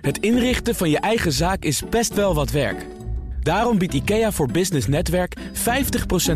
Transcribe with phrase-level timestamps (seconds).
[0.00, 2.86] Het inrichten van je eigen zaak is best wel wat werk.
[3.42, 5.40] Daarom biedt IKEA voor Business Netwerk 50%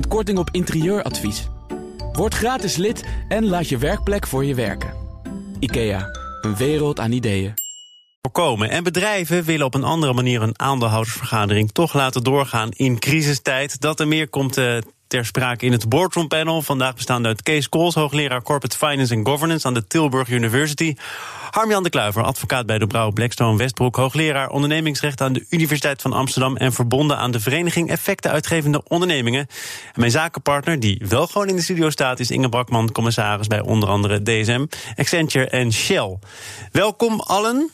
[0.08, 1.48] korting op interieuradvies.
[2.12, 4.94] Word gratis lid en laat je werkplek voor je werken.
[5.58, 6.08] IKEA,
[6.40, 7.54] een wereld aan ideeën.
[8.22, 8.70] Voorkomen.
[8.70, 13.80] En bedrijven willen op een andere manier een aandeelhoudersvergadering toch laten doorgaan in crisistijd.
[13.80, 14.76] Dat er meer komt uh,
[15.12, 16.62] ter sprake in het Boardroom Panel.
[16.62, 20.96] Vandaag bestaande uit Kees Kools, hoogleraar Corporate Finance and Governance aan de Tilburg University.
[21.50, 26.12] Harmjan de Kluiver, advocaat bij de Brouw Blackstone Westbroek, hoogleraar ondernemingsrecht aan de Universiteit van
[26.12, 29.46] Amsterdam en verbonden aan de Vereniging Effecten Uitgevende Ondernemingen.
[29.92, 33.60] En mijn zakenpartner, die wel gewoon in de studio staat, is Inge Brakman, commissaris bij
[33.60, 34.66] onder andere DSM,
[34.96, 36.18] Accenture en Shell.
[36.70, 37.70] Welkom allen.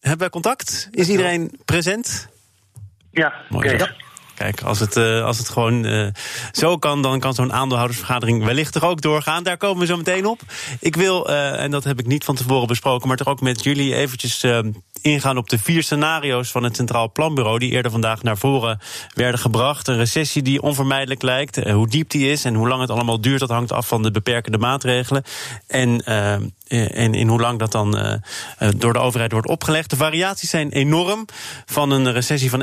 [0.00, 0.88] Hebben wij contact?
[0.90, 2.28] Is iedereen present?
[3.10, 4.04] Ja, oké.
[4.36, 6.06] Kijk, als het, uh, als het gewoon uh,
[6.52, 9.42] zo kan, dan kan zo'n aandeelhoudersvergadering wellicht toch ook doorgaan.
[9.42, 10.40] Daar komen we zo meteen op.
[10.80, 13.64] Ik wil, uh, en dat heb ik niet van tevoren besproken, maar toch ook met
[13.64, 14.44] jullie eventjes
[15.00, 17.58] ingaan op de vier scenario's van het Centraal Planbureau.
[17.58, 18.80] die eerder vandaag naar voren
[19.14, 19.88] werden gebracht.
[19.88, 21.56] Een recessie die onvermijdelijk lijkt.
[21.56, 24.10] hoe diep die is en hoe lang het allemaal duurt, dat hangt af van de
[24.10, 25.22] beperkende maatregelen.
[25.66, 26.36] En eh,
[26.68, 28.12] en in hoe lang dat dan uh,
[28.76, 29.90] door de overheid wordt opgelegd.
[29.90, 31.24] De variaties zijn enorm.
[31.66, 32.62] Van een recessie van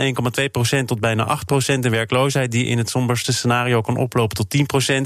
[0.81, 1.65] 1,2% tot bijna 8%.
[1.65, 4.55] Een werkloosheid die in het somberste scenario kan oplopen tot
[4.89, 4.93] 10%.
[4.93, 5.05] Um,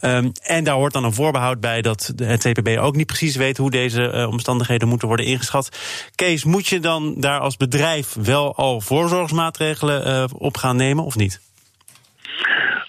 [0.00, 3.56] ehm, en daar hoort dan een voorbehoud bij dat het CPB ook niet precies weet
[3.56, 5.78] hoe deze omstandigheden moeten worden ingeschat.
[6.14, 11.40] Kees, moet je dan daar als bedrijf wel al voorzorgsmaatregelen op gaan nemen of niet?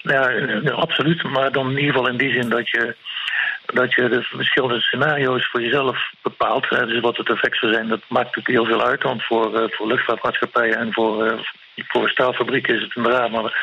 [0.02, 0.20] Ja,
[0.70, 1.22] absoluut.
[1.22, 2.96] Maar dan in ieder geval in die zin dat je
[3.72, 6.68] dat je de verschillende scenario's voor jezelf bepaalt.
[6.68, 9.02] Dus wat het effect zou zijn, dat maakt natuurlijk heel veel uit.
[9.02, 11.32] Want voor, uh, voor luchtvaartmaatschappijen en voor, uh,
[11.76, 13.30] voor staalfabrieken is het inderdaad.
[13.30, 13.56] Maar,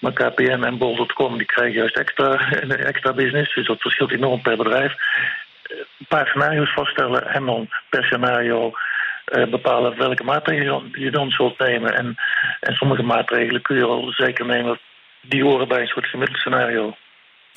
[0.00, 2.50] maar KPN en Bol.com die krijgen juist extra,
[2.92, 3.54] extra business.
[3.54, 4.94] Dus dat verschilt enorm per bedrijf.
[5.68, 8.72] Een paar scenario's vaststellen en dan per scenario
[9.50, 11.94] bepalen welke maatregelen je dan zult nemen.
[11.94, 12.14] En,
[12.60, 14.78] en sommige maatregelen kun je al zeker nemen
[15.20, 16.96] die horen bij een soort gemiddeld scenario.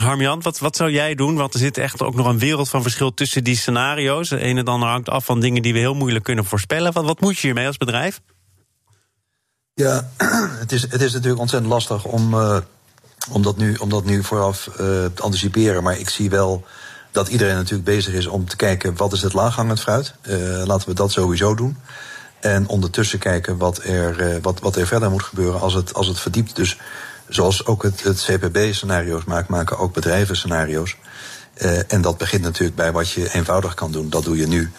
[0.03, 1.35] Harmjan, wat, wat zou jij doen?
[1.35, 4.29] Want er zit echt ook nog een wereld van verschil tussen die scenario's.
[4.29, 6.93] De ene dan hangt af van dingen die we heel moeilijk kunnen voorspellen.
[6.93, 8.21] Wat, wat moet je hiermee als bedrijf?
[9.73, 10.09] Ja,
[10.63, 12.57] het is, het is natuurlijk ontzettend lastig om, uh,
[13.31, 15.83] om, dat, nu, om dat nu vooraf uh, te anticiperen.
[15.83, 16.65] Maar ik zie wel
[17.11, 20.13] dat iedereen natuurlijk bezig is om te kijken wat is het laaghangend fruit.
[20.21, 21.77] Uh, laten we dat sowieso doen.
[22.39, 26.19] En ondertussen kijken wat er, wat, wat er verder moet gebeuren als het, als het
[26.19, 26.55] verdiept.
[26.55, 26.77] Dus
[27.29, 30.95] Zoals ook het, het CPB scenario's maakt, maken ook bedrijven scenario's.
[31.57, 34.09] Uh, en dat begint natuurlijk bij wat je eenvoudig kan doen.
[34.09, 34.71] Dat doe je nu.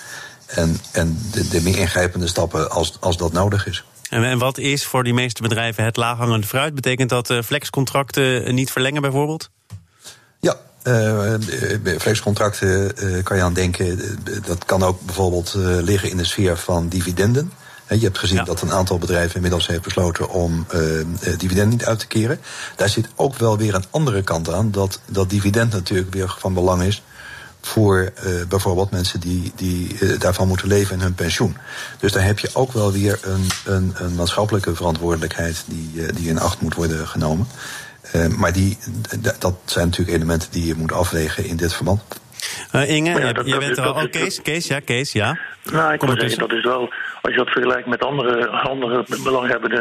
[0.47, 3.85] En, en de, de meer ingrijpende stappen als, als dat nodig is.
[4.11, 6.75] En, en wat is voor die meeste bedrijven het laaghangende fruit?
[6.75, 9.51] Betekent dat uh, flexcontracten niet verlengen bijvoorbeeld?
[10.41, 11.35] Ja, uh,
[11.99, 14.19] flexcontracten uh, kan je aan denken.
[14.47, 17.53] dat kan ook bijvoorbeeld liggen in de sfeer van dividenden.
[17.99, 21.05] Je hebt gezien dat een aantal bedrijven inmiddels heeft besloten om uh,
[21.39, 22.41] dividend niet uit te keren.
[22.77, 24.71] Daar zit ook wel weer een andere kant aan.
[24.71, 27.03] Dat dat dividend natuurlijk weer van belang is
[27.61, 31.57] voor uh, bijvoorbeeld mensen die, die uh, daarvan moeten leven in hun pensioen.
[31.99, 36.29] Dus daar heb je ook wel weer een, een, een maatschappelijke verantwoordelijkheid die, uh, die
[36.29, 37.47] in acht moet worden genomen.
[38.37, 38.79] maar die,
[39.39, 42.03] dat zijn natuurlijk elementen die je moet afwegen in dit verband.
[42.73, 44.03] Inge, ja, dat, jij bent er al.
[44.03, 45.39] Oh, Kees, Kees, ja, Kees, ja.
[45.65, 49.81] Nou, ik zeggen, dat is wel als je dat vergelijkt met andere, andere belanghebbenden,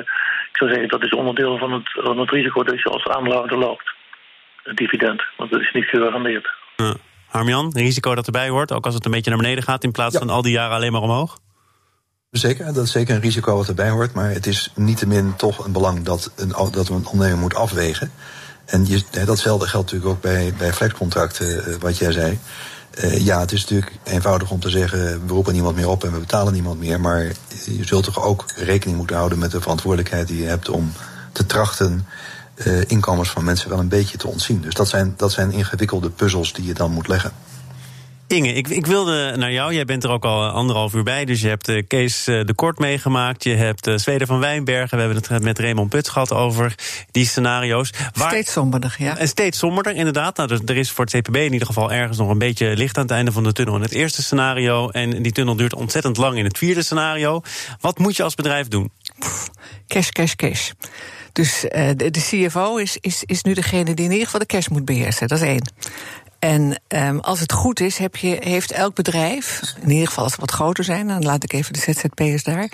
[0.51, 3.57] ik zou zeggen dat is onderdeel van het, van het risico dat je als aandeelhouder
[3.57, 3.93] loopt.
[4.63, 6.49] Het dividend, want dat is niet gegarandeerd.
[6.75, 6.93] Ja.
[7.27, 10.17] Harmjan, risico dat erbij hoort, ook als het een beetje naar beneden gaat in plaats
[10.17, 11.37] van al die jaren alleen maar omhoog?
[12.31, 14.13] Zeker, dat is zeker een risico wat erbij hoort.
[14.13, 18.11] Maar het is niettemin toch een belang dat, een, dat een ondernemer moet afwegen.
[18.65, 22.39] En je, datzelfde geldt natuurlijk ook bij, bij flexcontracten, eh, wat jij zei.
[23.03, 26.11] Uh, ja, het is natuurlijk eenvoudig om te zeggen: we roepen niemand meer op en
[26.11, 26.99] we betalen niemand meer.
[26.99, 27.23] Maar
[27.65, 30.91] je zult toch ook rekening moeten houden met de verantwoordelijkheid die je hebt om
[31.31, 32.07] te trachten
[32.55, 34.61] uh, inkomens van mensen wel een beetje te ontzien.
[34.61, 37.31] Dus dat zijn, dat zijn ingewikkelde puzzels die je dan moet leggen.
[38.29, 39.73] Inge, ik, ik, wilde naar jou.
[39.73, 41.25] Jij bent er ook al anderhalf uur bij.
[41.25, 43.43] Dus je hebt uh, Kees uh, de Kort meegemaakt.
[43.43, 44.97] Je hebt uh, Zweden van Wijnbergen.
[44.97, 46.75] We hebben het met Raymond Put gehad over
[47.11, 47.93] die scenario's.
[48.13, 48.29] Waar...
[48.29, 49.17] Steeds somberder, ja.
[49.17, 50.37] En steeds somberder, inderdaad.
[50.37, 52.97] Nou, er, er, is voor het CPB in ieder geval ergens nog een beetje licht
[52.97, 54.89] aan het einde van de tunnel in het eerste scenario.
[54.89, 57.41] En die tunnel duurt ontzettend lang in het vierde scenario.
[57.79, 58.91] Wat moet je als bedrijf doen?
[59.87, 60.71] cash, cash, cash.
[61.33, 64.67] Dus de, de, CFO is, is, is nu degene die in ieder geval de cash
[64.67, 65.27] moet beheersen.
[65.27, 65.71] Dat is één.
[66.39, 70.33] En um, als het goed is, heb je, heeft elk bedrijf, in ieder geval als
[70.33, 72.71] ze wat groter zijn, dan laat ik even de ZZP'ers daar.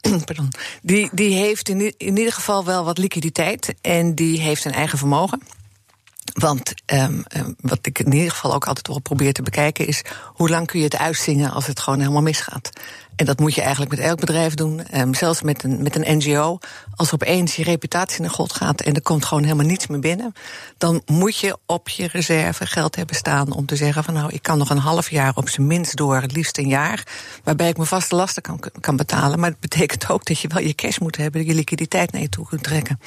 [0.24, 0.48] Pardon.
[0.82, 4.98] Die, die heeft in, in ieder geval wel wat liquiditeit en die heeft een eigen
[4.98, 5.42] vermogen.
[6.32, 7.24] Want um,
[7.60, 10.78] wat ik in ieder geval ook altijd wel probeer te bekijken is hoe lang kun
[10.78, 12.70] je het uitzingen als het gewoon helemaal misgaat.
[13.20, 14.80] En dat moet je eigenlijk met elk bedrijf doen.
[14.94, 16.58] Um, zelfs met een, met een NGO.
[16.94, 20.32] Als opeens je reputatie naar God gaat en er komt gewoon helemaal niets meer binnen.
[20.78, 24.42] Dan moet je op je reserve geld hebben staan om te zeggen van nou, ik
[24.42, 27.06] kan nog een half jaar op zijn minst door, het liefst een jaar.
[27.44, 29.40] Waarbij ik mijn vaste lasten kan, kan betalen.
[29.40, 32.28] Maar het betekent ook dat je wel je cash moet hebben, je liquiditeit naar je
[32.28, 33.00] toe kunt trekken.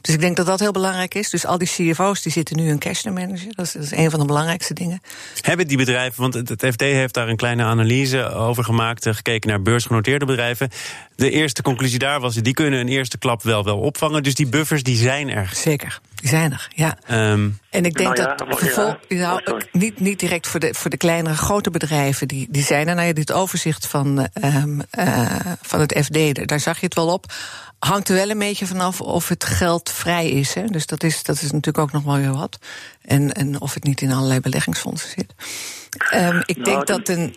[0.00, 1.30] Dus ik denk dat dat heel belangrijk is.
[1.30, 3.52] Dus al die CFO's die zitten nu een cash te managen.
[3.54, 5.00] Dat is, dat is een van de belangrijkste dingen.
[5.40, 9.48] Hebben die bedrijven, want het FD heeft daar een kleine analyse over gemaakt, eh, gekeken
[9.50, 10.70] naar beursgenoteerde bedrijven.
[11.16, 14.22] De eerste conclusie daar was, die kunnen een eerste klap wel, wel opvangen.
[14.22, 15.50] Dus die buffers die zijn er.
[15.54, 16.98] Zeker, die zijn er, ja.
[17.10, 18.48] Um, en ik denk nou dat
[19.08, 22.94] nou, niet, niet direct voor de, voor de kleinere, grote bedrijven, die, die zijn er.
[22.94, 25.30] Nou ja, dit overzicht van, um, uh,
[25.62, 27.32] van het FD, daar zag je het wel op
[27.80, 30.54] hangt er wel een beetje vanaf of het geld vrij is.
[30.54, 30.64] Hè?
[30.64, 32.58] Dus dat is, dat is natuurlijk ook nog wel weer wat.
[33.02, 35.34] En, en of het niet in allerlei beleggingsfondsen zit.
[36.14, 37.34] Um, ik nou, denk dat een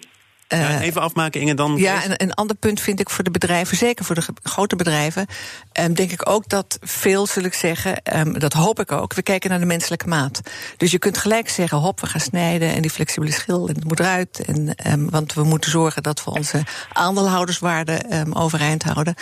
[0.57, 1.77] ja, even afmaken, Inge, dan.
[1.77, 5.25] Ja, en een ander punt vind ik voor de bedrijven, zeker voor de grote bedrijven,
[5.79, 9.21] um, denk ik ook dat veel, zul ik zeggen, um, dat hoop ik ook, we
[9.21, 10.41] kijken naar de menselijke maat.
[10.77, 13.83] Dus je kunt gelijk zeggen, hop, we gaan snijden en die flexibele schil, en het
[13.83, 14.43] moet eruit.
[14.45, 16.63] En, um, want we moeten zorgen dat we onze
[16.93, 19.15] aandeelhouderswaarde overeind houden.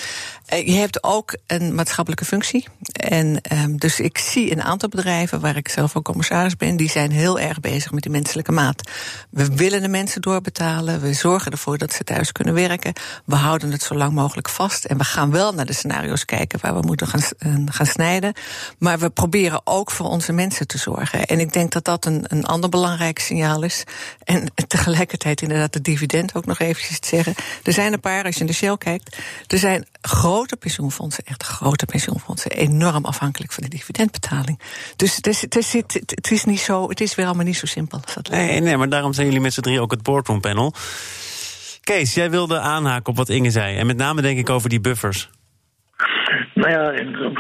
[0.54, 2.68] Uh, je hebt ook een maatschappelijke functie.
[2.92, 3.42] En
[3.76, 7.40] dus ik zie een aantal bedrijven, waar ik zelf ook commissaris ben, die zijn heel
[7.40, 8.90] erg bezig met die menselijke maat.
[9.30, 11.02] We willen de mensen doorbetalen.
[11.02, 12.94] We zorgen ervoor dat ze thuis kunnen werken.
[13.26, 14.86] We houden het zo lang mogelijk vast.
[14.86, 18.34] En we gaan wel naar de scenario's kijken waar we moeten gaan, eh, gaan snijden.
[18.78, 21.26] Maar we proberen ook voor onze mensen te zorgen.
[21.26, 23.84] En ik denk dat dat een, een ander belangrijk signaal is.
[24.24, 27.36] En tegelijkertijd inderdaad de dividend ook nog eventjes te zeggen.
[27.64, 31.44] Er zijn een paar, als je in de Shell kijkt, er zijn grote pensioenfondsen, echt
[31.44, 34.60] grote pensioenfondsen, enorm afhankelijk van de dividendbetaling.
[34.96, 37.66] Dus het is, het is, het is niet zo, het is weer allemaal niet zo
[37.66, 38.00] simpel.
[38.04, 40.74] Als dat nee, nee, maar daarom zijn jullie met z'n drie ook het boardroom panel.
[41.82, 43.78] Kees, jij wilde aanhaken op wat Inge zei.
[43.78, 45.30] En met name denk ik over die buffers.
[46.54, 46.86] Nou ja,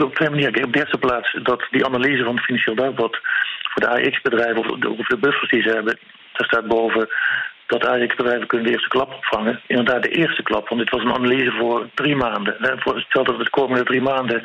[0.06, 0.66] op twee manieren.
[0.66, 3.20] Op de eerste plaats dat die analyse van het Financieel Dagblad
[3.62, 6.00] voor de AX-bedrijven of de, buffers die ze hebben,
[6.34, 7.10] daar staat boven
[7.72, 9.60] dat AX-bedrijven kunnen de eerste klap opvangen.
[9.68, 12.56] Inderdaad, de eerste klap, want dit was een analyse voor drie maanden.
[12.96, 14.44] Stel dat het de komende drie maanden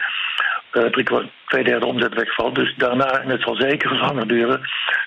[0.73, 1.07] uh, drie,
[1.47, 2.55] twee derde omzet wegvalt.
[2.55, 4.61] Dus daarna, en het zal zeker langer duren,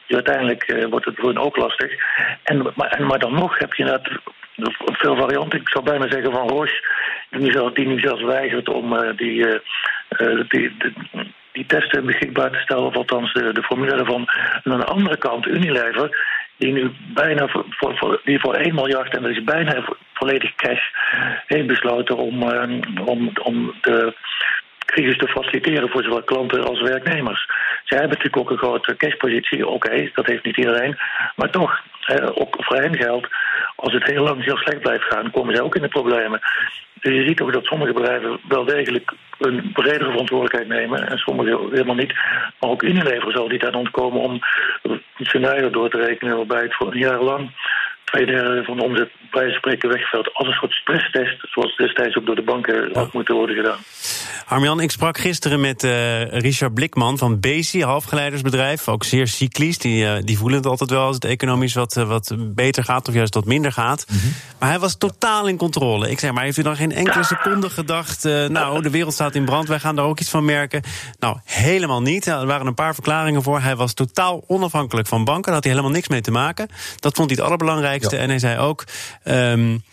[0.06, 1.92] dus uiteindelijk uh, wordt het voor ook lastig.
[2.44, 4.20] En, maar, en, maar dan nog heb je inderdaad
[4.86, 5.60] veel varianten.
[5.60, 6.88] Ik zou bijna zeggen van Roche,
[7.30, 10.76] die nu zelfs, die weigert om uh, die, uh, die,
[11.52, 14.28] die, testen beschikbaar te stellen, of althans de, de formule ervan.
[14.64, 16.18] En aan de andere kant Unilever,
[16.60, 20.84] die nu bijna voor, voor, die voor 1 miljard, en dat is bijna volledig cash,
[21.46, 22.44] heeft besloten om,
[23.06, 24.14] om, om de
[24.86, 27.46] crisis te faciliteren voor zowel klanten als werknemers.
[27.84, 30.98] Zij hebben natuurlijk ook een grote cashpositie, oké, dat heeft niet iedereen.
[31.36, 31.82] Maar toch,
[32.34, 33.28] ook voor hen geldt,
[33.76, 36.40] als het heel lang heel slecht blijft gaan, komen zij ook in de problemen.
[37.02, 41.68] Dus je ziet ook dat sommige bedrijven wel degelijk een bredere verantwoordelijkheid nemen en sommige
[41.72, 42.14] helemaal niet.
[42.60, 44.40] Maar ook Unilever zal die dan ontkomen om
[45.26, 47.52] scenario door te rekenen waarbij het voor een jaar lang
[48.12, 52.26] twee derde van de omzet bij spreken wegvalt als een soort stresstest, zoals destijds ook
[52.26, 53.80] door de banken had moeten worden gedaan.
[54.46, 59.78] Armjan, ik sprak gisteren met uh, Richard Blikman van Bezi, halfgeleidersbedrijf, ook zeer cyclisch.
[59.78, 63.08] Die, uh, die voelen het altijd wel als het economisch wat, uh, wat beter gaat
[63.08, 64.06] of juist wat minder gaat.
[64.10, 64.34] Mm -hmm.
[64.60, 66.10] Maar hij was totaal in controle.
[66.10, 69.46] Ik zeg maar, heeft u dan geen enkele seconde gedacht, nou, de wereld staat in
[69.46, 70.82] brand, wij gaan daar ook iets van merken?
[71.20, 72.26] Nou, helemaal niet.
[72.26, 73.60] Er waren een paar verklaringen voor.
[73.60, 76.70] Hij was totaal onafhankelijk van banken, daar had hij helemaal niks mee te maken.
[77.00, 77.99] Dat vond hij het allerbelangrijkste.
[78.08, 78.84] En hij zei ook.
[79.24, 79.84] Um,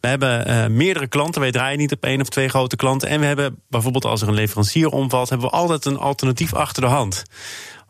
[0.00, 1.40] we hebben uh, meerdere klanten.
[1.40, 3.08] Wij draaien niet op één of twee grote klanten.
[3.08, 6.82] En we hebben bijvoorbeeld als er een leverancier omvalt, hebben we altijd een alternatief achter
[6.82, 7.22] de hand.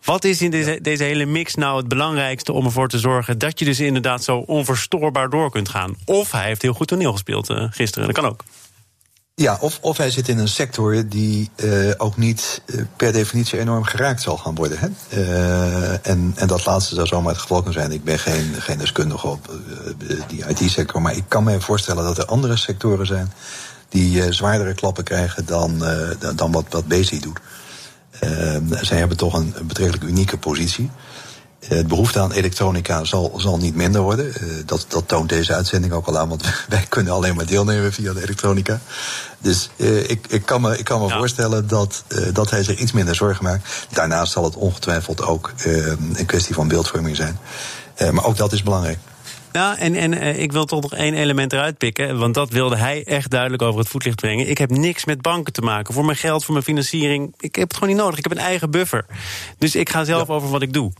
[0.04, 3.58] Wat is in deze, deze hele mix nou het belangrijkste om ervoor te zorgen dat
[3.58, 5.96] je dus inderdaad zo onverstoorbaar door kunt gaan?
[6.04, 8.06] Of hij heeft heel goed toneel gespeeld uh, gisteren.
[8.06, 8.44] Dat kan ook.
[9.34, 13.58] Ja, of, of hij zit in een sector die uh, ook niet uh, per definitie
[13.58, 14.78] enorm geraakt zal gaan worden.
[14.78, 14.88] Hè?
[15.18, 17.92] Uh, en, en dat laatste zou zomaar het geval kunnen zijn.
[17.92, 19.58] Ik ben geen, geen deskundige op
[20.28, 23.32] die IT-sector, maar ik kan me voorstellen dat er andere sectoren zijn
[23.88, 25.84] die zwaardere klappen krijgen dan,
[26.34, 27.40] dan wat, wat Bezi doet.
[28.80, 30.90] zij hebben toch een betrekkelijk unieke positie.
[31.68, 34.34] Het eh, behoefte aan elektronica zal, zal niet minder worden.
[34.34, 37.92] Eh, dat, dat toont deze uitzending ook al aan, want wij kunnen alleen maar deelnemen
[37.92, 38.80] via de elektronica.
[39.38, 42.92] Dus uh, ik, ik kan me, ik kan me voorstellen dat, dat hij zich iets
[42.92, 43.86] minder zorgen maakt.
[43.90, 47.38] Daarnaast zal het ongetwijfeld ook een kwestie van beeldvorming zijn.
[48.10, 48.98] maar ook dat is belangrijk.
[49.52, 52.18] Ja, en, en ik wil toch nog één element eruit pikken.
[52.18, 54.48] Want dat wilde hij echt duidelijk over het voetlicht brengen.
[54.48, 55.94] Ik heb niks met banken te maken.
[55.94, 57.34] Voor mijn geld, voor mijn financiering.
[57.38, 58.18] Ik heb het gewoon niet nodig.
[58.18, 59.06] Ik heb een eigen buffer.
[59.58, 60.92] Dus ik ga zelf over wat ik doe.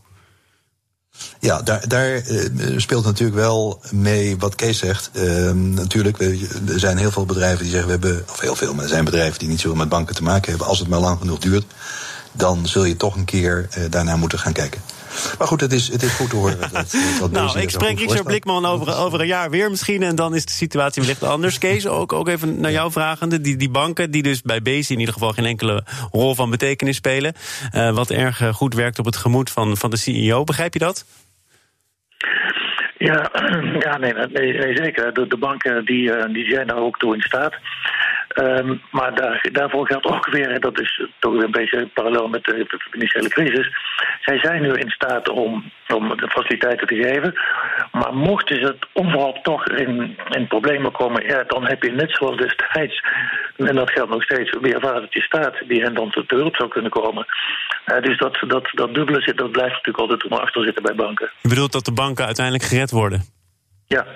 [1.39, 5.11] Ja, daar, daar uh, speelt natuurlijk wel mee wat Kees zegt.
[5.13, 8.75] Uh, natuurlijk, we, er zijn heel veel bedrijven die zeggen we hebben, of heel veel,
[8.75, 10.67] maar er zijn bedrijven die niet zoveel met banken te maken hebben.
[10.67, 11.65] Als het maar lang genoeg duurt,
[12.33, 14.81] dan zul je toch een keer uh, daarnaar moeten gaan kijken.
[15.39, 16.61] Maar goed, het is, het is goed te horen.
[16.61, 16.71] Dat,
[17.21, 20.03] dat nou, ik spreek Richard Blikman over, over een jaar weer misschien.
[20.03, 21.59] En dan is de situatie wellicht anders.
[21.59, 23.41] Kees, ook, ook even naar jou vragende.
[23.41, 26.97] Die, die banken die dus bij Bezi in ieder geval geen enkele rol van betekenis
[26.97, 27.35] spelen.
[27.75, 30.45] Uh, wat erg goed werkt op het gemoed van, van de CEO.
[30.45, 31.05] Begrijp je dat?
[32.99, 33.31] Ja,
[33.87, 35.15] ja nee, nee, nee zeker.
[35.15, 37.55] De, de banken die, die zijn daar ook toe in staat.
[38.35, 42.45] Um, maar daar, daarvoor geldt ook weer, dat is toch weer een beetje parallel met
[42.45, 43.69] de, de, financiële crisis.
[44.21, 47.35] Zij zijn nu in staat om, om de faciliteiten te geven.
[47.93, 52.11] Maar mochten ze het onverhoopt toch in, in problemen komen, ja, dan heb je net
[52.11, 53.05] zoals destijds,
[53.57, 56.91] en dat geldt nog steeds, weer vadertje staat, die hen dan te hulp zou kunnen
[56.91, 57.27] komen.
[57.87, 60.95] Uh, dus dat, dat, dat dubbele zit, dat blijft natuurlijk altijd om achter zitten bij
[60.95, 61.31] banken.
[61.41, 63.23] Je bedoelt dat de banken uiteindelijk gered worden?
[63.87, 64.07] Ja.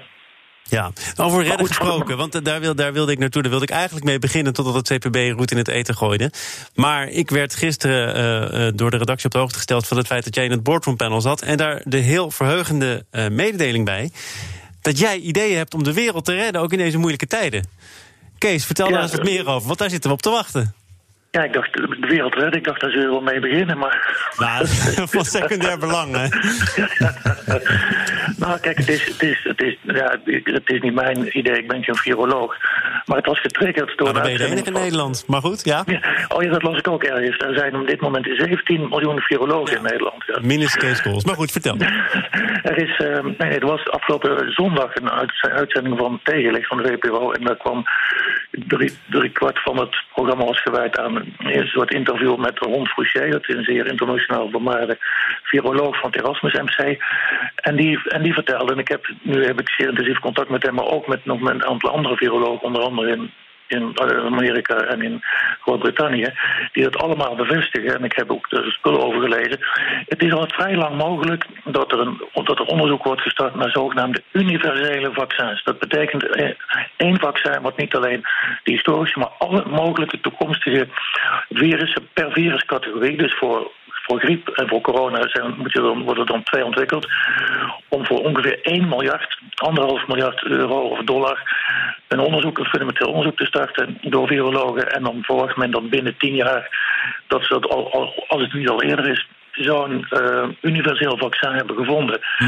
[0.68, 3.42] Ja, over redden gesproken, want daar, wil, daar wilde ik naartoe.
[3.42, 6.30] Daar wilde ik eigenlijk mee beginnen totdat het CPB roet in het eten gooide.
[6.74, 10.24] Maar ik werd gisteren uh, door de redactie op de hoogte gesteld van het feit
[10.24, 11.42] dat jij in het boardroom panel zat.
[11.42, 14.10] En daar de heel verheugende uh, mededeling bij.
[14.82, 17.68] Dat jij ideeën hebt om de wereld te redden, ook in deze moeilijke tijden.
[18.38, 20.74] Kees, vertel ja, daar eens wat meer over, want daar zitten we op te wachten.
[21.30, 24.16] Ja, ik dacht, de wereld redden, ik dacht, daar zullen we wel mee beginnen, maar...
[24.36, 24.66] Nou,
[25.16, 26.28] van secundair belang, hè?
[28.36, 31.68] nou, kijk, het is, het, is, het, is, ja, het is niet mijn idee, ik
[31.68, 32.56] ben geen viroloog.
[33.04, 34.12] Maar het was getriggerd door...
[34.12, 35.82] Nou, ben je de enige in Nederland, maar goed, ja?
[35.86, 36.00] ja?
[36.28, 37.38] Oh ja, dat las ik ook ergens.
[37.38, 39.76] Er zijn op dit moment 17 miljoen virologen ja.
[39.76, 40.24] in Nederland.
[40.26, 40.38] Ja.
[40.42, 41.76] Minus Kees Maar goed, vertel.
[42.70, 47.32] er, is, uh, nee, er was afgelopen zondag een uitzending van Tegenlicht van de WPO...
[47.32, 47.84] en daar kwam
[48.50, 53.28] drie, drie kwart van het programma was gewijd aan een soort interview met Ron Fouché,
[53.30, 54.96] dat is een zeer internationaal bemaarde
[55.42, 57.02] viroloog van het Erasmus MC.
[57.54, 60.62] En die, en die vertelde, en ik heb, nu heb ik zeer intensief contact met
[60.62, 63.30] hem, maar ook met nog een aantal andere virologen, onder andere in
[63.68, 65.22] in Amerika en in
[65.60, 66.26] Groot-Brittannië,
[66.72, 67.94] die dat allemaal bevestigen.
[67.94, 69.58] En ik heb ook de spullen over gelezen.
[70.06, 73.70] Het is al vrij lang mogelijk dat er, een, dat er onderzoek wordt gestart naar
[73.70, 75.64] zogenaamde universele vaccins.
[75.64, 76.50] Dat betekent eh,
[76.96, 78.20] één vaccin wat niet alleen
[78.64, 80.88] de historische, maar alle mogelijke toekomstige
[81.50, 83.70] virussen per viruscategorie, dus voor
[84.06, 87.06] voor griep en voor corona zijn, moet je dan, worden er dan twee ontwikkeld.
[87.88, 91.38] Om voor ongeveer 1 miljard, anderhalf miljard euro of dollar
[92.08, 94.92] een onderzoek, een fundamenteel onderzoek te starten door virologen.
[94.92, 96.68] En dan verwacht men dan binnen 10 jaar
[97.26, 101.52] dat ze dat al, al, als het niet al eerder is, zo'n uh, universeel vaccin
[101.52, 102.20] hebben gevonden.
[102.36, 102.44] Hm.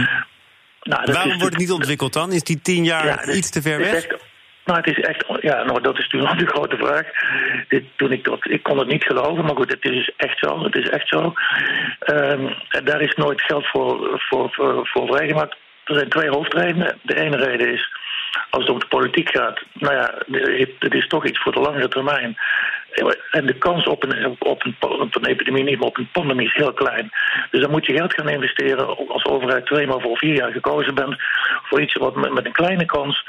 [0.83, 2.33] Nou, Waarom wordt het niet ontwikkeld dan?
[2.33, 4.07] Is die 10 jaar ja, iets te ver weg?
[4.69, 7.07] Nou, het is echt, ja, nou, dat is natuurlijk de grote vraag.
[7.69, 10.39] Dit, toen ik, dat, ik kon het niet geloven, maar goed, het is dus echt
[10.39, 10.63] zo.
[10.63, 11.33] Het is echt zo.
[12.13, 15.57] Um, daar is nooit geld voor, voor, voor, voor vrijgemaakt.
[15.85, 16.99] Er zijn twee hoofdredenen.
[17.03, 17.91] De ene reden is,
[18.51, 20.15] als het om de politiek gaat, nou ja,
[20.79, 22.37] het is toch iets voor de langere termijn.
[23.31, 26.55] En de kans op een, op, een, op epidemie, niet maar op een pandemie, is
[26.55, 27.11] heel klein.
[27.51, 30.95] Dus dan moet je geld gaan investeren als overheid twee maal voor vier jaar gekozen
[30.95, 31.17] bent.
[31.63, 33.25] Voor iets wat met, een kleine kans.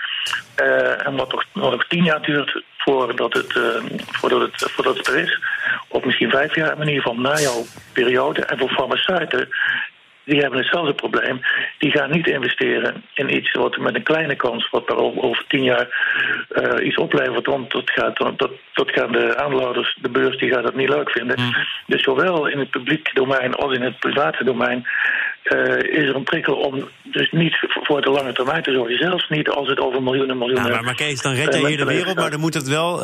[0.62, 5.08] Uh, en wat toch nog tien jaar duurt voordat het, uh, voordat, het, voordat het
[5.08, 5.40] er is.
[5.88, 8.46] Of misschien vijf jaar, in ieder geval na jouw periode.
[8.46, 9.50] En voor farmaceuten
[10.30, 11.40] die hebben hetzelfde probleem.
[11.78, 15.64] Die gaan niet investeren in iets wat met een kleine kans, wat er over tien
[15.64, 15.88] jaar
[16.52, 17.46] uh, iets oplevert.
[17.46, 21.10] Want dat, gaat, dat, dat gaan de aandeelhouders, de beurs, die gaat dat niet leuk
[21.10, 21.40] vinden.
[21.40, 21.56] Mm.
[21.88, 24.88] Dus zowel in het publieke domein als in het private domein
[25.44, 28.98] uh, is er een prikkel om dus niet voor de lange termijn te zorgen.
[28.98, 30.66] Zelfs niet als het over miljoenen miljoenen...
[30.66, 33.02] Ja, maar, maar Kees, dan red je hier de wereld, maar dan moet het wel...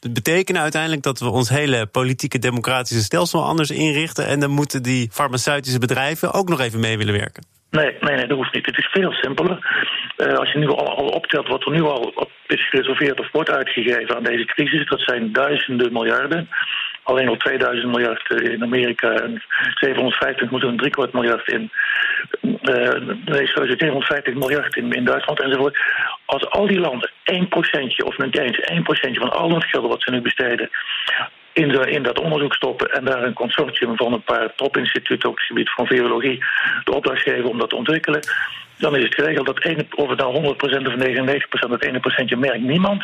[0.00, 4.26] Uh betekenen uiteindelijk dat we ons hele politieke democratische stelsel anders inrichten.
[4.26, 7.46] En dan moeten die farmaceutische bedrijven ook nog even mee willen werken.
[7.70, 8.66] Nee, nee, nee, dat hoeft niet.
[8.66, 9.58] Het is veel simpeler.
[10.16, 13.32] Uh, als je nu al, al, optelt wat er nu al op is gereserveerd of
[13.32, 16.48] wordt uitgegeven aan deze crisis, dat zijn duizenden miljarden
[17.08, 19.42] alleen al 2000 miljard eh, in Amerika en
[19.74, 21.70] 750 miljoen, driekwart miljard in,
[22.42, 22.52] uh,
[23.24, 25.78] nee, 750 miljard in, in Duitsland enzovoort.
[26.24, 29.86] Als al die landen 1 procentje, of niet eens 1 procentje van al dat geld
[29.86, 30.70] wat ze nu besteden,
[31.52, 35.44] in, in dat onderzoek stoppen en daar een consortium van een paar topinstituten op het
[35.44, 36.44] gebied van virologie
[36.84, 38.20] de opdracht geven om dat te ontwikkelen,
[38.78, 40.94] dan is het geregeld dat ene, of het nou 100% of
[41.66, 43.02] 99% dat ene procentje merkt niemand.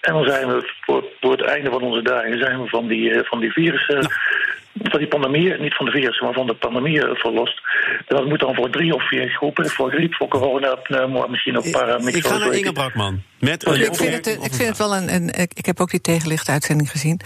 [0.00, 3.10] En dan zijn we voor, voor het einde van onze dagen zijn we van die,
[3.10, 4.10] uh, van die virussen.
[4.90, 7.60] Van die pandemie, niet van de virus, maar van de pandemie verlost.
[8.06, 11.56] En dat moet dan voor drie of vier groepen, voor griep, voor corona, pneumo, misschien
[11.56, 12.16] ook paramyxose.
[12.16, 13.22] Ik ga naar Inge Brakman.
[13.38, 15.28] Met een ik, vind het, ik vind het wel een, een.
[15.54, 17.20] Ik heb ook die tegenlichtuitzending gezien.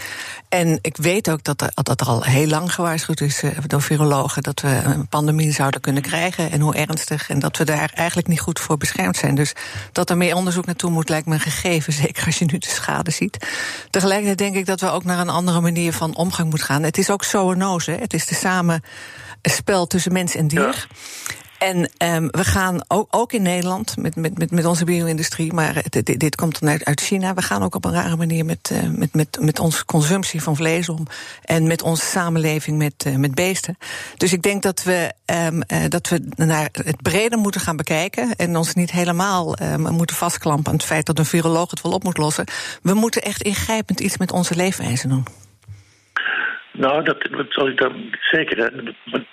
[0.49, 4.43] En ik weet ook dat er, dat er al heel lang gewaarschuwd is door virologen
[4.43, 7.29] dat we een pandemie zouden kunnen krijgen en hoe ernstig.
[7.29, 9.35] En dat we daar eigenlijk niet goed voor beschermd zijn.
[9.35, 9.53] Dus
[9.91, 11.93] dat er meer onderzoek naartoe moet, lijkt me een gegeven.
[12.03, 13.47] Zeker als je nu de schade ziet.
[13.89, 16.83] Tegelijkertijd denk ik dat we ook naar een andere manier van omgang moeten gaan.
[16.83, 17.91] Het is ook zoonose.
[17.91, 18.83] Het is de samen
[19.41, 20.87] spel tussen mens en dier.
[21.57, 25.83] En um, we gaan ook, ook in Nederland met, met, met, met onze bio-industrie, maar
[25.89, 27.33] dit, dit komt dan uit, uit China.
[27.33, 30.55] We gaan ook op een rare manier met, uh, met, met, met onze consumptie van
[30.55, 31.07] vlees om.
[31.43, 33.77] En met onze samenleving met, uh, met beesten.
[34.17, 38.35] Dus ik denk dat we, um, uh, dat we naar het breder moeten gaan bekijken.
[38.35, 41.91] En ons niet helemaal um, moeten vastklampen aan het feit dat een viroloog het wel
[41.91, 42.45] op moet lossen.
[42.81, 45.25] We moeten echt ingrijpend iets met onze leefwijze doen.
[46.77, 47.17] Nou, dat,
[47.49, 48.71] zal ik dan zeker.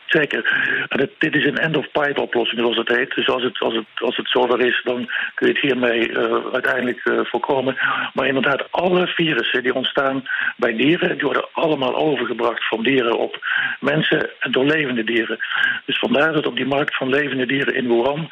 [0.07, 0.45] zeker.
[0.89, 3.15] En dit is een end-of-pipe oplossing, zoals het heet.
[3.15, 6.53] Dus als het, als het, als het zover is, dan kun je het hiermee uh,
[6.53, 7.77] uiteindelijk uh, voorkomen.
[8.13, 10.25] Maar inderdaad, alle virussen die ontstaan
[10.57, 13.47] bij dieren, die worden allemaal overgebracht van dieren op
[13.81, 15.39] mensen en door levende dieren.
[15.85, 18.31] Dus vandaar dat op die markt van levende dieren in Wuhan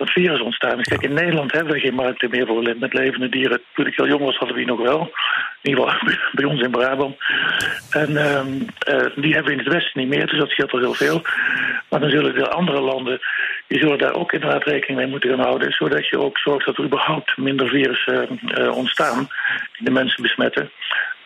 [0.00, 0.88] dat virus ontstaan is.
[0.88, 3.60] Kijk, in Nederland hebben we geen markten meer voor met levende dieren.
[3.74, 5.12] Toen ik heel jong was, hadden we die nog wel.
[5.62, 7.16] In ieder geval bij ons in Brabant.
[7.90, 8.40] En uh,
[8.94, 11.22] uh, die hebben we in het Westen niet meer, dus dat scheelt al heel veel.
[11.88, 13.20] Maar dan zullen de andere landen,
[13.66, 15.72] die zullen daar ook inderdaad rekening mee moeten gaan houden.
[15.72, 19.28] Zodat je ook zorgt dat er überhaupt minder virussen uh, ontstaan
[19.72, 20.70] die de mensen besmetten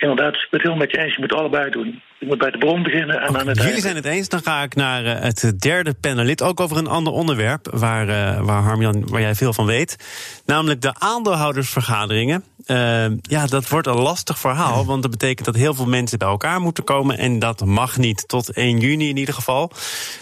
[0.05, 1.15] inderdaad, ik ben het heel met je eens.
[1.15, 2.03] Je moet allebei doen.
[2.25, 4.29] Je moet bij de bron beginnen en aan het Jullie zijn het eens.
[4.29, 6.43] Dan ga ik naar uh, het derde panelid.
[6.43, 9.97] Ook over een ander onderwerp waar, uh, waar Harmjan, waar jij veel van weet.
[10.47, 12.45] Namelijk de aandeelhoudersvergaderingen.
[12.67, 14.85] Uh, ja, dat wordt een lastig verhaal.
[14.85, 17.19] Want dat betekent dat heel veel mensen bij elkaar moeten komen.
[17.19, 18.29] En dat mag niet.
[18.29, 19.71] Tot 1 juni in ieder geval.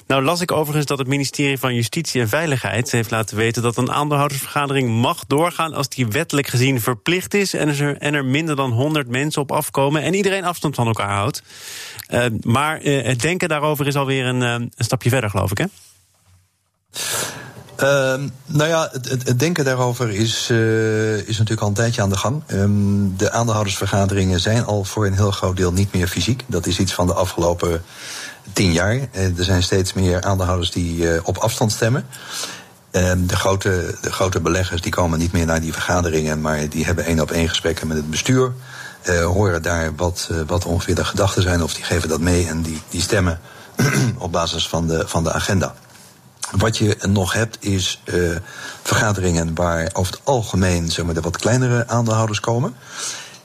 [0.07, 3.77] Nou las ik overigens dat het ministerie van Justitie en Veiligheid heeft laten weten dat
[3.77, 7.55] een aandeelhoudersvergadering mag doorgaan als die wettelijk gezien verplicht is.
[7.55, 10.03] En er, en er minder dan 100 mensen op afkomen.
[10.03, 11.43] En iedereen afstand van elkaar houdt.
[12.11, 15.59] Uh, maar uh, het denken daarover is alweer een, uh, een stapje verder, geloof ik,
[15.59, 15.65] hè?
[17.77, 20.51] Uh, nou ja, het, denken daarover is,
[21.27, 22.43] is natuurlijk al een tijdje aan de gang.
[22.51, 26.45] Um, de aandeelhoudersvergaderingen zijn al voor een heel groot deel niet meer fysiek.
[26.47, 27.83] Dat is iets van de afgelopen
[28.53, 28.95] tien jaar.
[29.13, 32.07] Er zijn steeds meer aandeelhouders die op afstand stemmen.
[32.93, 36.85] Um, de, grote, de grote beleggers die komen niet meer naar die vergaderingen, maar die
[36.85, 38.53] hebben één op één gesprekken met het bestuur.
[39.05, 42.83] Horen daar wat, wat ongeveer de gedachten zijn, of die geven dat mee en die,
[42.89, 43.41] die stemmen
[44.19, 45.75] op basis van de, van de agenda.
[46.51, 48.37] Wat je nog hebt is uh,
[48.83, 52.75] vergaderingen waar over het algemeen zeg maar, de wat kleinere aandeelhouders komen.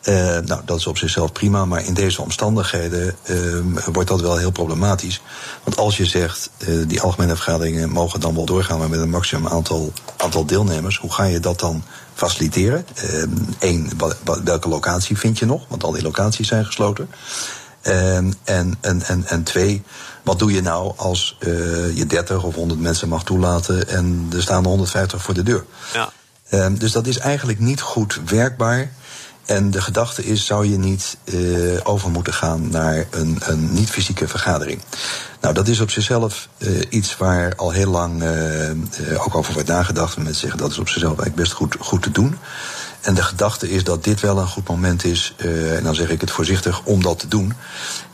[0.10, 4.38] Uh, nou, dat is op zichzelf prima, maar in deze omstandigheden uh, wordt dat wel
[4.38, 5.22] heel problematisch.
[5.64, 9.10] Want als je zegt, uh, die algemene vergaderingen mogen dan wel doorgaan, maar met een
[9.10, 12.86] maximum aantal, aantal deelnemers, hoe ga je dat dan faciliteren?
[13.60, 13.92] Eén,
[14.44, 15.66] welke locatie vind je nog?
[15.68, 17.10] Want al die locaties zijn gesloten.
[17.82, 19.84] En, en, en, en twee,
[20.24, 24.42] wat doe je nou als uh, je 30 of 100 mensen mag toelaten en er
[24.42, 25.66] staan er 150 voor de deur?
[25.94, 26.10] Ja.
[26.70, 28.92] Dus dat is eigenlijk niet goed werkbaar.
[29.48, 34.28] En de gedachte is, zou je niet uh, over moeten gaan naar een, een niet-fysieke
[34.28, 34.82] vergadering?
[35.42, 39.68] Nou, dat is op zichzelf uh, iets waar al heel lang uh, ook over wordt
[39.68, 40.16] nagedacht.
[40.16, 42.38] En mensen zeggen dat is op zichzelf eigenlijk best goed, goed te doen.
[43.02, 46.22] En de gedachte is dat dit wel een goed moment is, en dan zeg ik
[46.22, 47.54] het voorzichtig, om dat te doen.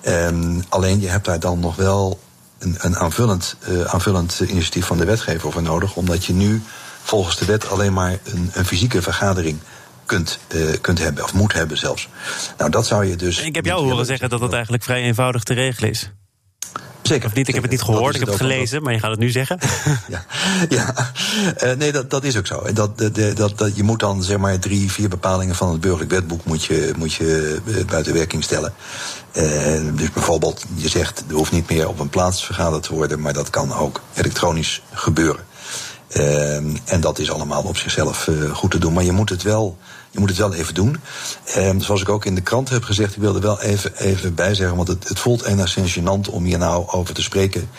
[0.07, 2.19] Um, alleen je hebt daar dan nog wel
[2.59, 6.63] een, een aanvullend, aanvullend initiatief van de wetgever voor nodig, omdat je nu
[7.03, 9.59] volgens de wet alleen maar een, een fysieke vergadering
[10.13, 12.09] kunt, uh, kunt hebben, of moet hebben zelfs.
[12.57, 13.39] Nou, dat zou je dus.
[13.39, 16.11] Ik heb jou horen zeggen dat dat eigenlijk vrij eenvoudig te regelen is.
[17.01, 17.25] Zeker.
[17.27, 19.19] Of niet, ik heb het niet gehoord, ik heb het gelezen, maar je gaat het
[19.19, 19.59] nu zeggen.
[20.07, 20.25] ja,
[20.69, 21.11] ja.
[21.63, 22.73] Uh, nee, dat, dat is ook zo.
[22.73, 26.11] Dat, dat, dat, dat, je moet dan zeg maar drie, vier bepalingen van het burgerlijk
[26.11, 28.73] wetboek moet je, moet je buiten werking stellen.
[29.33, 29.43] Uh,
[29.93, 33.33] dus bijvoorbeeld, je zegt, er hoeft niet meer op een plaats vergaderd te worden, maar
[33.33, 35.43] dat kan ook elektronisch gebeuren.
[36.17, 38.93] Uh, en dat is allemaal op zichzelf goed te doen.
[38.93, 39.77] Maar je moet het wel
[40.13, 40.99] je moet het wel even doen.
[41.45, 44.75] En zoals ik ook in de krant heb gezegd, ik wilde wel even, even bijzeggen,
[44.75, 47.69] want het, het voelt enigszins gênant om hier nou over te spreken.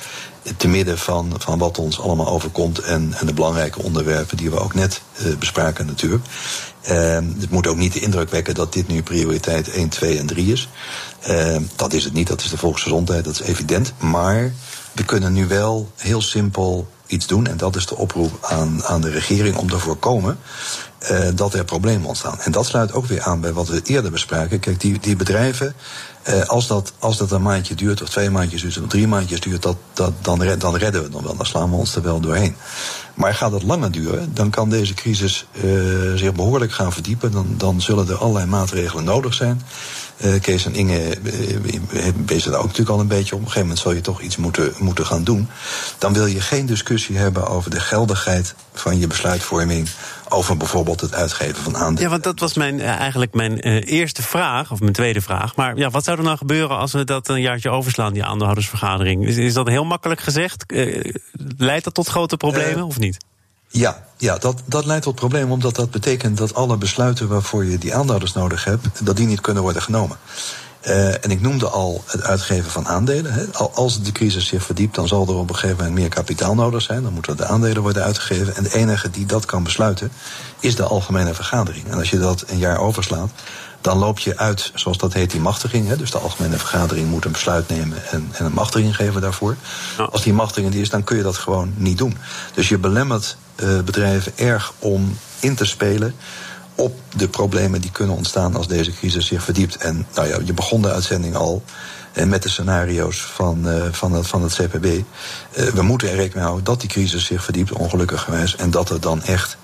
[0.56, 4.58] Te midden van, van wat ons allemaal overkomt en, en de belangrijke onderwerpen die we
[4.58, 6.24] ook net uh, bespraken natuurlijk.
[6.90, 6.90] Uh,
[7.40, 10.52] het moet ook niet de indruk wekken dat dit nu prioriteit 1, 2 en 3
[10.52, 10.68] is.
[11.28, 13.92] Uh, dat is het niet, dat is de volksgezondheid, dat is evident.
[13.98, 14.52] Maar
[14.92, 17.46] we kunnen nu wel heel simpel iets doen.
[17.46, 20.38] En dat is de oproep aan, aan de regering om te voorkomen
[21.10, 22.40] uh, dat er problemen ontstaan.
[22.40, 24.60] En dat sluit ook weer aan bij wat we eerder bespraken.
[24.60, 25.74] Kijk, die, die bedrijven,
[26.28, 29.40] uh, als, dat, als dat een maandje duurt, of twee maandjes duurt, of drie maandjes
[29.40, 31.36] duurt, dat, dat, dan, dan redden we het nog wel.
[31.36, 32.56] Dan slaan we ons er wel doorheen.
[33.14, 35.62] Maar gaat het langer duren, dan kan deze crisis uh,
[36.14, 37.32] zich behoorlijk gaan verdiepen.
[37.32, 39.62] Dan, dan zullen er allerlei maatregelen nodig zijn.
[40.24, 41.18] Uh, Kees en Inge
[42.26, 43.40] wezen daar ook natuurlijk al een beetje op.
[43.40, 45.48] Op een gegeven moment zal je toch iets moeten, moeten gaan doen.
[45.98, 49.88] Dan wil je geen discussie hebben over de geldigheid van je besluitvorming
[50.28, 52.02] over bijvoorbeeld het uitgeven van aandelen.
[52.02, 55.56] Ja, want dat was mijn, eigenlijk mijn eerste vraag, of mijn tweede vraag.
[55.56, 59.26] Maar ja, wat zou er nou gebeuren als we dat een jaartje overslaan, die aandeelhoudersvergadering?
[59.26, 60.64] Is, is dat heel makkelijk gezegd?
[60.66, 61.12] Uh,
[61.56, 63.16] leidt dat tot grote problemen uh, of niet?
[63.68, 67.78] Ja, ja dat, dat leidt tot problemen, omdat dat betekent dat alle besluiten waarvoor je
[67.78, 70.16] die aandeelhouders nodig hebt, dat die niet kunnen worden genomen.
[70.86, 73.32] Uh, en ik noemde al het uitgeven van aandelen.
[73.32, 73.44] Hè.
[73.52, 76.82] Als de crisis zich verdiept, dan zal er op een gegeven moment meer kapitaal nodig
[76.82, 77.02] zijn.
[77.02, 78.56] Dan moeten de aandelen worden uitgegeven.
[78.56, 80.12] En de enige die dat kan besluiten,
[80.60, 81.86] is de algemene vergadering.
[81.88, 83.30] En als je dat een jaar overslaat,
[83.84, 85.88] dan loop je uit, zoals dat heet, die machtiging.
[85.88, 85.96] Hè.
[85.96, 89.56] Dus de algemene vergadering moet een besluit nemen en, en een machtiging geven daarvoor.
[89.98, 90.04] Ja.
[90.04, 92.16] Als die machtiging die is, dan kun je dat gewoon niet doen.
[92.54, 96.14] Dus je belemmert uh, bedrijven erg om in te spelen
[96.74, 99.76] op de problemen die kunnen ontstaan als deze crisis zich verdiept.
[99.76, 101.62] En nou ja, je begon de uitzending al
[102.12, 104.84] en met de scenario's van, uh, van, het, van het CPB.
[104.84, 105.02] Uh,
[105.66, 108.56] we moeten er rekening mee houden dat die crisis zich verdiept, ongelukkig gewijs.
[108.56, 109.56] En dat er dan echt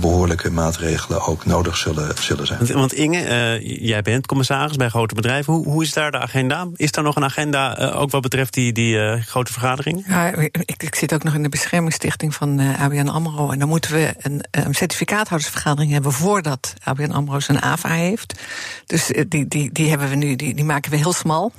[0.00, 2.58] behoorlijke maatregelen ook nodig zullen, zullen zijn.
[2.58, 3.22] Want, want Inge,
[3.60, 5.52] uh, jij bent commissaris bij grote bedrijven.
[5.52, 6.68] Hoe, hoe is daar de agenda?
[6.76, 10.04] Is daar nog een agenda uh, ook wat betreft die, die uh, grote vergadering?
[10.06, 13.50] Ja, ik, ik, zit ook nog in de beschermingsstichting van ABN AMRO.
[13.50, 18.40] En dan moeten we een, een certificaathoudersvergadering hebben voordat ABN AMRO zijn AVA heeft.
[18.86, 21.52] Dus die, die, die, hebben we nu, die, die maken we heel smal.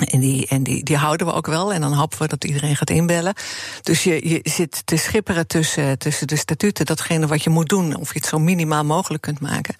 [0.00, 1.72] En, die, en die, die houden we ook wel.
[1.72, 3.34] En dan hopen we dat iedereen gaat inbellen.
[3.82, 7.96] Dus je, je zit te schipperen tussen, tussen de statuten, datgene wat je moet doen,
[7.96, 9.74] of je het zo minimaal mogelijk kunt maken.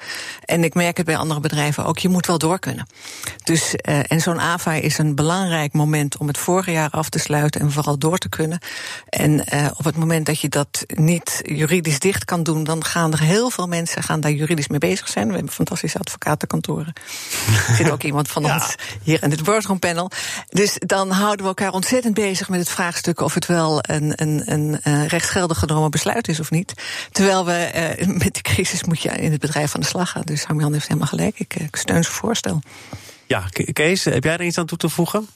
[0.45, 2.87] En ik merk het bij andere bedrijven ook, je moet wel door kunnen.
[3.45, 7.19] Dus, uh, en zo'n AVA is een belangrijk moment om het vorige jaar af te
[7.19, 8.59] sluiten en vooral door te kunnen.
[9.09, 13.13] En uh, op het moment dat je dat niet juridisch dicht kan doen, dan gaan
[13.13, 15.29] er heel veel mensen gaan daar juridisch mee bezig zijn.
[15.29, 16.93] We hebben fantastische advocatenkantoren.
[17.69, 18.55] er zit ook iemand van ja.
[18.55, 19.79] ons hier in dit boardroom
[20.49, 24.43] Dus dan houden we elkaar ontzettend bezig met het vraagstuk of het wel een, een,
[24.45, 26.75] een, een rechtsgeldig genomen besluit is of niet.
[27.13, 30.23] Terwijl we uh, met die crisis moet je in het bedrijf aan de slag gaan.
[30.23, 31.39] Dus Harmjan heeft helemaal gelijk.
[31.39, 32.61] Ik, ik steun zijn voorstel.
[33.27, 33.43] Ja,
[33.73, 35.29] Kees, heb jij er iets aan toe te voegen?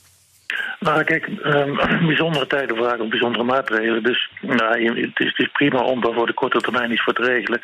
[0.80, 1.76] Nou, kijk, um,
[2.12, 4.02] bijzondere tijden vragen bijzondere maatregelen.
[4.02, 7.12] Dus nou, het, is, het is prima om daar voor de korte termijn iets voor
[7.12, 7.60] te regelen.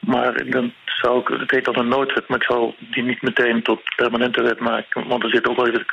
[0.00, 0.72] Maar dan
[1.06, 4.60] zou het heet dan een noodwet, maar ik zou die niet meteen tot permanente wet
[4.60, 5.08] maken.
[5.08, 5.84] Want er zit ook wel even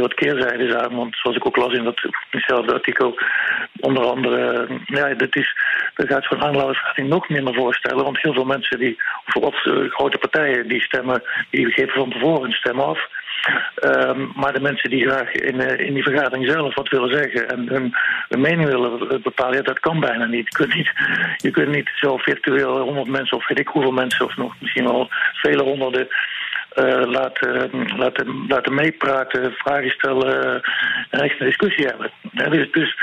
[0.00, 0.94] wat keerzijdes aan.
[0.94, 1.94] Want zoals ik ook las in
[2.30, 3.18] datzelfde artikel,
[3.80, 5.56] onder andere, ja, dat is,
[5.94, 8.04] dat gaat zo'n aanloudersvergadering nog minder voorstellen.
[8.04, 12.10] Want heel veel mensen die, of, of uh, grote partijen, die stemmen, die geven van
[12.10, 13.08] tevoren een stem af.
[13.84, 17.48] Um, maar de mensen die graag in, uh, in die vergadering zelf wat willen zeggen
[17.48, 17.94] en hun,
[18.28, 20.46] hun mening willen bepalen, ja, dat kan bijna niet.
[20.48, 20.92] Je kunt niet,
[21.36, 24.84] je kunt niet zo virtueel honderd mensen of weet ik hoeveel mensen of nog misschien
[24.84, 26.08] wel vele honderden
[26.76, 30.62] uh, laten, laten, laten meepraten, vragen stellen
[31.10, 32.10] en echt een discussie hebben.
[32.32, 32.96] Ja, dus, dus,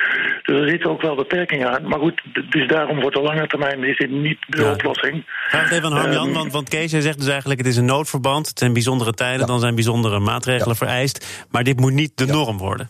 [0.44, 1.88] dus er zitten ook wel beperkingen aan.
[1.88, 4.72] Maar goed, dus daarom wordt de lange termijn is dit niet de ja.
[4.72, 5.24] oplossing.
[5.50, 7.60] Vraag even aan Harm-Jan, um, want, want Kees zegt dus eigenlijk...
[7.60, 9.40] het is een noodverband, het zijn bijzondere tijden...
[9.40, 9.46] Ja.
[9.46, 10.86] dan zijn bijzondere maatregelen ja.
[10.86, 11.46] vereist.
[11.52, 12.90] Maar dit moet niet de norm worden.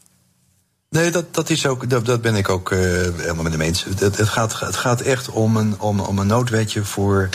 [0.89, 3.83] Nee, dat, dat, is ook, dat, dat ben ik ook uh, helemaal met de eens.
[3.83, 7.29] Het, het, gaat, het gaat echt om een, om, om een noodwetje voor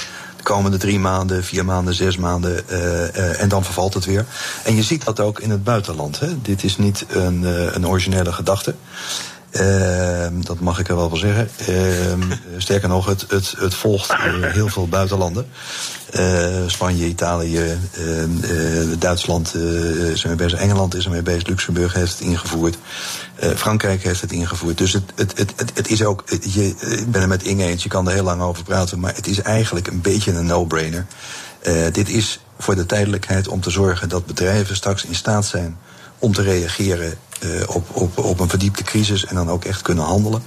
[0.44, 2.62] komende drie maanden, vier maanden, zes maanden.
[2.70, 4.26] Uh, uh, en dan vervalt het weer.
[4.64, 6.20] En je ziet dat ook in het buitenland.
[6.20, 6.42] Hè.
[6.42, 8.74] Dit is niet een, uh, een originele gedachte.
[9.60, 11.48] Uh, dat mag ik er wel wel zeggen.
[11.68, 14.18] Uh, sterker nog, het, het, het volgt uh,
[14.52, 15.46] heel veel buitenlanden.
[16.66, 17.78] Spanje, Italië,
[18.98, 20.58] Duitsland zijn mee bezig.
[20.58, 21.46] Engeland is er mee bezig.
[21.46, 22.78] Luxemburg heeft het ingevoerd.
[23.56, 24.78] Frankrijk heeft het ingevoerd.
[24.78, 26.24] Dus het, het, het, het, het is ook.
[26.40, 29.00] Je, ik ben het met Inge eens, je kan er heel lang over praten.
[29.00, 31.06] Maar het is eigenlijk een beetje een no-brainer.
[31.92, 35.78] dit is voor de tijdelijkheid om te zorgen dat bedrijven straks in staat zijn
[36.24, 40.04] om te reageren uh, op, op, op een verdiepte crisis en dan ook echt kunnen
[40.04, 40.42] handelen.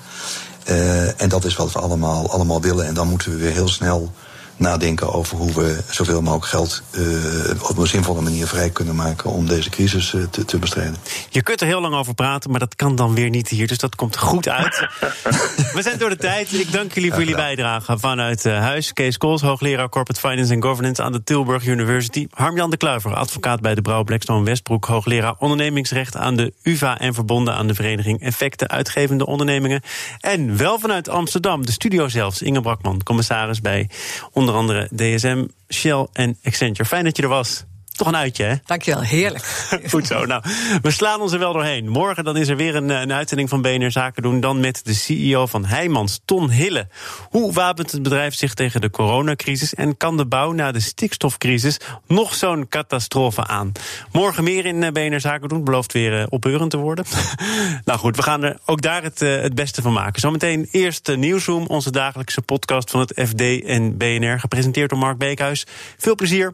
[0.69, 2.85] Uh, en dat is wat we allemaal, allemaal willen.
[2.85, 4.11] En dan moeten we weer heel snel
[4.57, 9.31] nadenken over hoe we zoveel mogelijk geld uh, op een zinvolle manier vrij kunnen maken
[9.31, 10.95] om deze crisis uh, te, te, bestrijden.
[11.29, 13.67] Je kunt er heel lang over praten, maar dat kan dan weer niet hier.
[13.67, 14.87] Dus dat komt goed uit.
[15.75, 16.53] we zijn door de tijd.
[16.53, 18.93] Ik dank jullie voor jullie bijdrage vanuit uh, huis.
[18.93, 22.27] Kees Kools, hoogleraar Corporate Finance and Governance aan de Tilburg University.
[22.29, 27.13] Harm-Jan de Kluiver, advocaat bij de Brouw Blackstone Westbroek, hoogleraar ondernemingsrecht aan de UVA en
[27.13, 29.81] verbonden aan de vereniging Effecten Uitgevende Ondernemingen.
[30.19, 33.89] En wel vanuit Amsterdam, de studio zelfs, Inge Brakman, commissaris bij
[34.31, 36.85] onder Onder andere DSM, Shell en Accenture.
[36.85, 37.65] Fijn dat je er was.
[37.97, 38.55] Toch een uitje, hè?
[38.65, 39.67] Dankjewel, heerlijk.
[39.91, 40.25] Goed zo.
[40.25, 40.43] Nou,
[40.81, 41.89] we slaan ons er wel doorheen.
[41.89, 44.39] Morgen dan is er weer een, een uitzending van BNR Zaken doen.
[44.39, 46.87] Dan met de CEO van Heijmans, Ton Hille.
[47.29, 49.73] Hoe wapent het bedrijf zich tegen de coronacrisis?
[49.73, 53.71] En kan de bouw na de stikstofcrisis nog zo'n catastrofe aan?
[54.11, 55.63] Morgen meer in eh, BNR Zaken doen.
[55.63, 57.05] Belooft weer uh, opbeurend te worden.
[57.85, 60.21] nou goed, we gaan er ook daar het, uh, het beste van maken.
[60.21, 64.39] Zometeen eerst Nieuwsroom, onze dagelijkse podcast van het FD en BNR.
[64.39, 65.65] Gepresenteerd door Mark Beekhuis.
[65.97, 66.53] Veel plezier.